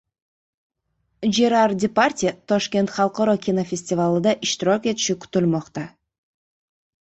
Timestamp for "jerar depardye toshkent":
1.37-2.93